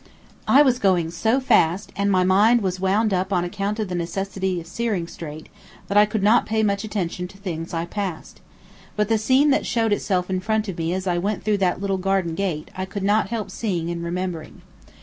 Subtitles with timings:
[0.47, 3.87] I was going so fast, and my mind was so wound up on account of
[3.87, 5.47] the necessity of steering straight,
[5.89, 8.41] that I could not pay much attention to things I passed.
[8.95, 11.79] But the scene that showed itself in front of me as I went through that
[11.81, 14.63] little garden gate I could not help seeing and remembering.